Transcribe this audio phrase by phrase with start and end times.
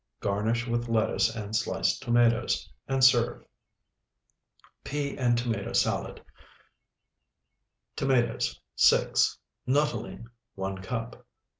[0.19, 3.45] Garnish with lettuce and sliced tomatoes, and serve.
[4.83, 6.23] PEA AND TOMATO SALAD
[7.95, 9.37] Tomatoes, 6.
[9.67, 10.25] Nuttolene,
[10.55, 11.23] 1 cup.